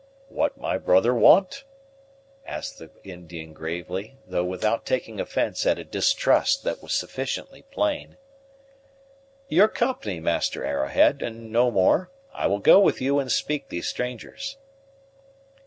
"What 0.29 0.57
my 0.57 0.79
brother 0.79 1.13
want?" 1.13 1.63
asked 2.43 2.79
the 2.79 2.89
Indian 3.03 3.53
gravely, 3.53 4.17
though 4.25 4.43
without 4.43 4.83
taking 4.83 5.19
offence 5.19 5.63
at 5.67 5.77
a 5.77 5.83
distrust 5.83 6.63
that 6.63 6.81
was 6.81 6.91
sufficiently 6.91 7.61
plain. 7.69 8.17
"Your 9.47 9.67
company, 9.67 10.19
Master 10.19 10.65
Arrowhead, 10.65 11.21
and 11.21 11.51
no 11.51 11.69
more. 11.69 12.09
I 12.33 12.47
will 12.47 12.57
go 12.57 12.79
with 12.79 12.99
you 12.99 13.19
and 13.19 13.31
speak 13.31 13.69
these 13.69 13.87
strangers." 13.87 14.57